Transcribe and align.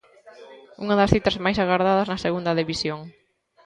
Unha 0.83 0.95
das 0.99 1.11
citas 1.13 1.41
máis 1.43 1.57
agardadas 1.63 2.09
na 2.09 2.21
Segunda 2.25 2.57
División. 2.61 2.99